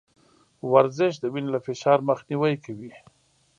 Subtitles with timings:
[0.71, 2.91] ورزش د وينې له فشار مخنيوی کوي.